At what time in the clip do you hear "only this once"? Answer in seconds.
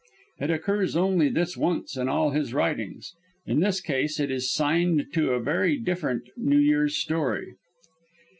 0.95-1.95